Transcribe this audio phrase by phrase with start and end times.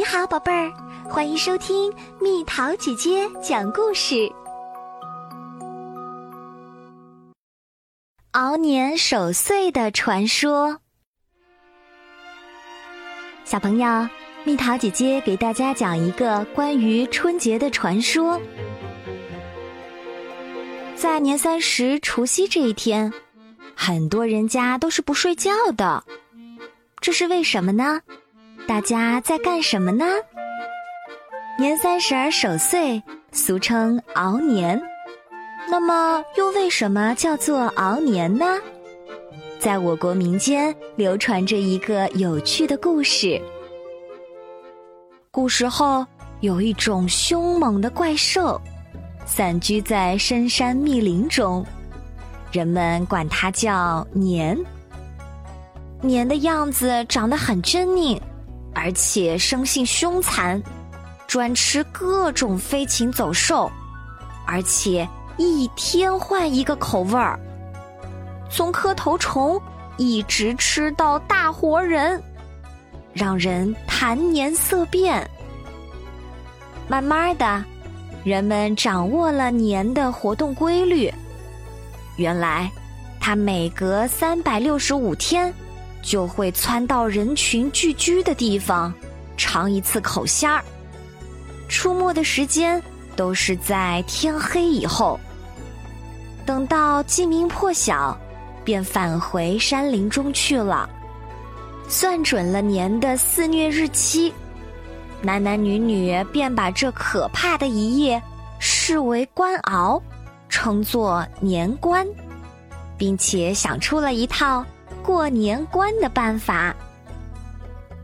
[0.00, 0.72] 你好，宝贝儿，
[1.10, 1.92] 欢迎收听
[2.22, 4.32] 蜜桃姐姐讲故事。
[8.30, 10.78] 熬年守岁的传说，
[13.44, 14.08] 小朋友，
[14.44, 18.40] 蜜桃姐姐给大家讲一个关于春节的传说。
[20.96, 23.12] 在年三十除夕这一天，
[23.76, 26.02] 很多人家都是不睡觉的，
[27.02, 28.00] 这是为什么呢？
[28.70, 30.04] 大家在干什么呢？
[31.58, 33.02] 年三十儿守岁，
[33.32, 34.80] 俗称熬年。
[35.68, 38.46] 那么，又为什么叫做熬年呢？
[39.58, 43.42] 在我国民间流传着一个有趣的故事。
[45.32, 46.06] 古时候，
[46.38, 48.58] 有一种凶猛的怪兽，
[49.26, 51.66] 散居在深山密林中，
[52.52, 54.56] 人们管它叫年。
[56.00, 58.16] 年的样子长得很狰狞。
[58.74, 60.62] 而且生性凶残，
[61.26, 63.70] 专吃各种飞禽走兽，
[64.46, 67.38] 而且一天换一个口味儿，
[68.50, 69.60] 从磕头虫
[69.96, 72.22] 一直吃到大活人，
[73.12, 75.28] 让人谈年色变。
[76.88, 77.64] 慢慢的，
[78.24, 81.12] 人们掌握了年的活动规律，
[82.16, 82.70] 原来，
[83.20, 85.52] 它每隔三百六十五天。
[86.02, 88.92] 就会窜到人群聚居的地方，
[89.36, 90.62] 尝一次口鲜儿。
[91.68, 92.82] 出没的时间
[93.14, 95.18] 都是在天黑以后。
[96.44, 98.18] 等到鸡鸣破晓，
[98.64, 100.88] 便返回山林中去了。
[101.88, 104.32] 算准了年的肆虐日期，
[105.20, 108.20] 男男女女便把这可怕的一夜
[108.58, 110.02] 视为关熬，
[110.48, 112.06] 称作年关，
[112.96, 114.64] 并且想出了一套。
[115.00, 116.74] 过年关的办法。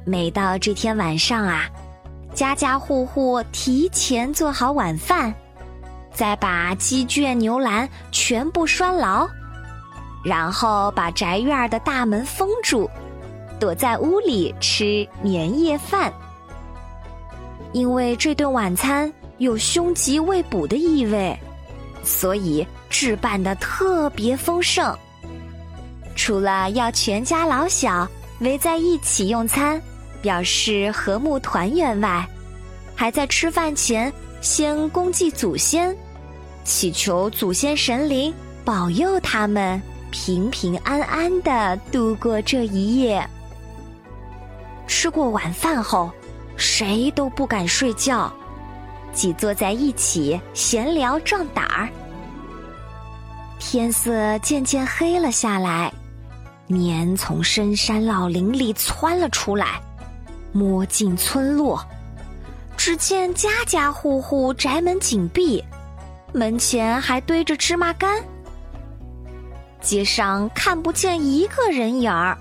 [0.05, 1.65] 每到这天晚上啊，
[2.35, 5.35] 家家户户提前做好晚饭，
[6.13, 9.29] 再把鸡圈牛栏全部拴牢，
[10.25, 12.89] 然后把宅院的大门封住，
[13.59, 16.13] 躲在屋里吃年夜饭。
[17.73, 21.37] 因为这顿晚餐有凶吉未卜的意味，
[22.05, 24.97] 所以置办的特别丰盛。
[26.17, 28.09] 除了要全家老小
[28.41, 29.81] 围在一起用餐，
[30.21, 32.27] 表示和睦团圆外，
[32.97, 35.95] 还在吃饭前先恭祭祖先，
[36.65, 38.35] 祈求祖先神灵
[38.65, 43.25] 保佑他们平平安安的度过这一夜。
[44.87, 46.11] 吃过晚饭后，
[46.57, 48.33] 谁都不敢睡觉，
[49.13, 51.89] 挤坐在一起闲聊壮胆儿。
[53.59, 55.93] 天色渐渐黑了下来。
[56.67, 59.81] 年从深山老林里窜了出来，
[60.53, 61.81] 摸进村落，
[62.77, 65.63] 只见家家户户宅门紧闭，
[66.33, 68.21] 门前还堆着芝麻干，
[69.81, 72.37] 街上看不见一个人影儿。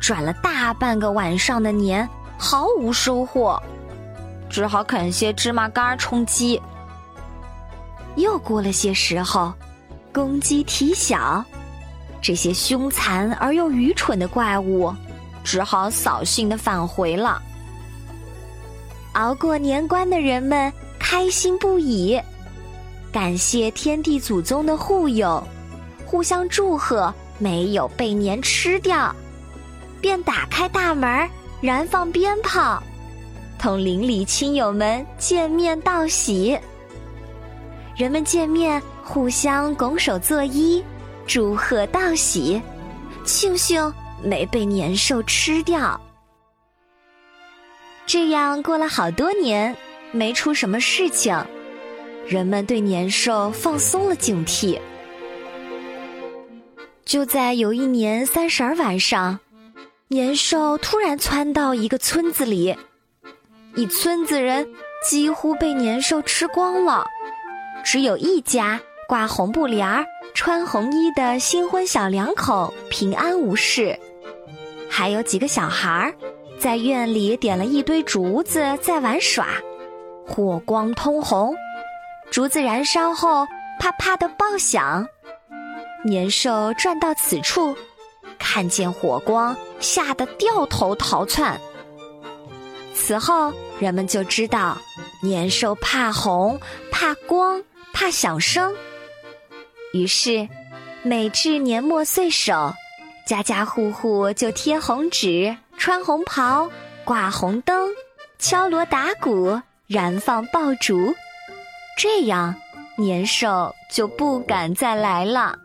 [0.00, 3.60] 转了大半个晚上的年，毫无收获，
[4.48, 6.60] 只好啃些芝麻干充饥。
[8.14, 9.52] 又过了些时候，
[10.12, 11.44] 公鸡啼晓。
[12.22, 14.94] 这些凶残而又愚蠢的怪物，
[15.42, 17.40] 只好扫兴的返回了。
[19.14, 22.20] 熬过年关的人们开心不已，
[23.10, 25.42] 感谢天地祖宗的护佑，
[26.06, 29.14] 互相祝贺没有被年吃掉，
[30.00, 31.28] 便打开大门，
[31.60, 32.82] 燃放鞭炮，
[33.58, 36.58] 同邻里亲友们见面道喜。
[37.96, 40.82] 人们见面，互相拱手作揖。
[41.30, 42.60] 祝贺道喜，
[43.24, 46.00] 庆幸没被年兽吃掉。
[48.04, 49.76] 这样过了好多年，
[50.10, 51.40] 没出什么事情，
[52.26, 54.76] 人们对年兽放松了警惕。
[57.04, 59.38] 就在有一年三十儿晚上，
[60.08, 62.76] 年兽突然窜到一个村子里，
[63.76, 64.68] 一村子人
[65.08, 67.06] 几乎被年兽吃光了，
[67.84, 70.04] 只有一家挂红布帘儿。
[70.40, 73.94] 穿红衣的新婚小两口平安无事，
[74.88, 76.14] 还有几个小孩儿
[76.58, 79.48] 在院里点了一堆竹子在玩耍，
[80.26, 81.54] 火光通红，
[82.30, 83.46] 竹子燃烧后
[83.78, 85.06] 啪啪的爆响。
[86.06, 87.76] 年兽转到此处，
[88.38, 91.60] 看见火光，吓得掉头逃窜。
[92.94, 94.78] 此后，人们就知道
[95.22, 96.58] 年兽怕红、
[96.90, 97.62] 怕光、
[97.92, 98.74] 怕响声。
[99.92, 100.48] 于是，
[101.02, 102.72] 每至年末岁首，
[103.26, 106.70] 家家户户就贴红纸、穿红袍、
[107.04, 107.90] 挂红灯，
[108.38, 111.14] 敲锣打鼓，燃放爆竹，
[111.98, 112.54] 这样
[112.96, 115.58] 年兽就不敢再来了。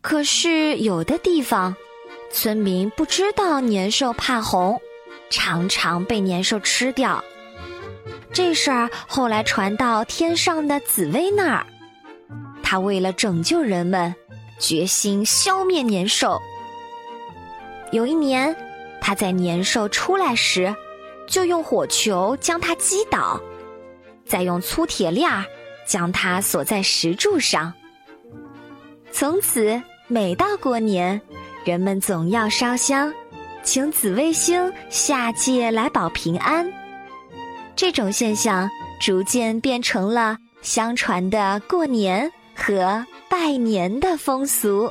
[0.00, 1.74] 可是有的地方，
[2.30, 4.80] 村民不知道年兽怕红，
[5.30, 7.24] 常常被年兽吃掉。
[8.34, 11.66] 这事儿后来传到天上的紫薇那儿，
[12.62, 14.14] 他为了拯救人们，
[14.58, 16.38] 决心消灭年兽。
[17.92, 18.54] 有一年。
[19.06, 20.74] 他在年兽出来时，
[21.28, 23.38] 就用火球将它击倒，
[24.24, 25.44] 再用粗铁链儿
[25.86, 27.70] 将它锁在石柱上。
[29.12, 31.20] 从此，每到过年，
[31.66, 33.12] 人们总要烧香，
[33.62, 36.66] 请紫微星下界来保平安。
[37.76, 44.90] 这种现象逐渐变成了相传的过年和拜年的风俗。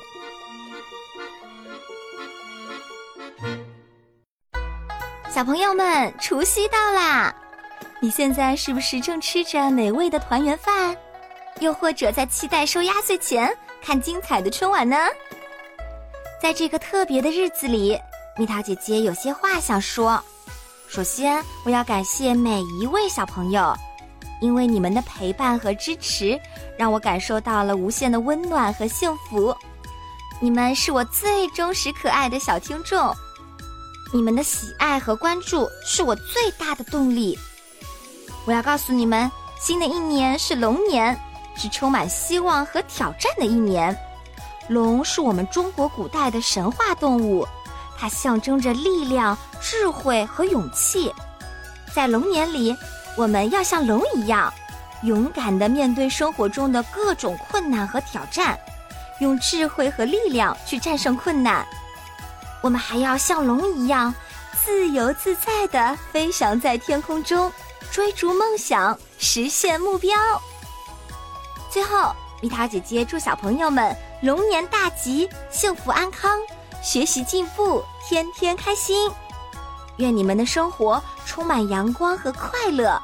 [5.30, 7.33] 小朋友们，除夕到啦！
[8.00, 10.95] 你现在是不是正吃着美味的团圆饭，
[11.59, 13.51] 又或者在期待收压岁钱、
[13.81, 14.97] 看精彩的春晚呢？
[16.39, 17.97] 在这个特别的日子里，
[18.38, 20.24] 蜜桃姐姐有些话想说。
[20.93, 23.75] 首先，我要感谢每一位小朋友，
[24.39, 26.39] 因为你们的陪伴和支持，
[26.77, 29.57] 让我感受到了无限的温暖和幸福。
[30.39, 33.11] 你们是我最忠实可爱的小听众。
[34.13, 37.35] 你们的喜爱和关注是我最大的动力。
[38.45, 41.19] 我要告诉你们，新的一年是龙年，
[41.57, 43.97] 是充满希望和挑战的一年。
[44.67, 47.47] 龙是我们中国古代的神话动物，
[47.97, 51.13] 它象征着力量、智慧和勇气。
[51.93, 52.75] 在龙年里，
[53.15, 54.53] 我们要像龙一样，
[55.03, 58.57] 勇敢地面对生活中的各种困难和挑战，
[59.19, 61.65] 用智慧和力量去战胜困难。
[62.61, 64.13] 我们还要像龙一样，
[64.63, 67.51] 自由自在地飞翔在天空中，
[67.91, 70.17] 追逐梦想，实现目标。
[71.69, 76.39] 最后，蜜桃姐姐祝小朋友们龙年大吉，幸福安康，
[76.83, 79.09] 学习进步，天天开心。
[79.97, 83.01] 愿你们的生活充满阳光和快乐，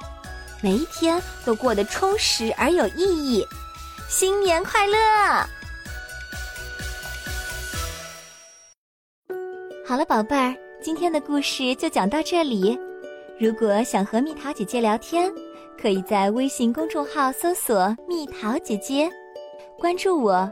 [0.62, 3.46] 每一天都过得充实而有意义。
[4.10, 4.98] 新年快乐！
[9.88, 12.78] 好了，宝贝儿，今天的故事就讲到这里。
[13.40, 15.32] 如果想和蜜桃姐姐聊天，
[15.82, 19.10] 可以在微信公众号搜索“蜜桃姐姐”，
[19.80, 20.52] 关注我，